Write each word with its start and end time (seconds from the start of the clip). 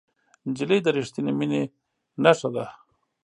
نجلۍ 0.47 0.79
د 0.83 0.87
رښتینې 0.97 1.31
مینې 1.39 1.63
نښه 2.23 2.49
ده. 2.55 2.65